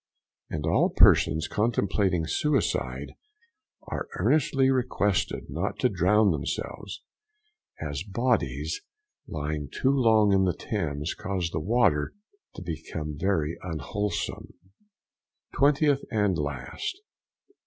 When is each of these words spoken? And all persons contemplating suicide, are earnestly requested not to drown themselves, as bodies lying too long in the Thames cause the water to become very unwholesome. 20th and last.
And 0.49 0.65
all 0.65 0.89
persons 0.89 1.47
contemplating 1.47 2.25
suicide, 2.25 3.11
are 3.83 4.07
earnestly 4.15 4.71
requested 4.71 5.47
not 5.47 5.77
to 5.77 5.89
drown 5.89 6.31
themselves, 6.31 7.03
as 7.79 8.01
bodies 8.01 8.81
lying 9.27 9.69
too 9.69 9.91
long 9.91 10.31
in 10.33 10.43
the 10.45 10.55
Thames 10.55 11.13
cause 11.13 11.51
the 11.51 11.59
water 11.59 12.15
to 12.55 12.63
become 12.63 13.15
very 13.15 13.59
unwholesome. 13.61 14.55
20th 15.53 16.01
and 16.09 16.35
last. 16.35 16.99